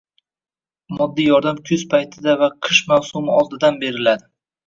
moddiy 0.99 1.27
yordam 1.31 1.59
kuz 1.69 1.83
paytida 1.91 2.35
va 2.41 2.49
qish 2.67 2.81
mavsumi 2.95 3.35
oldidan 3.43 3.79
beriladi 3.85 4.27